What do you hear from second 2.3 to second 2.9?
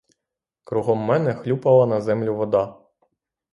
вода.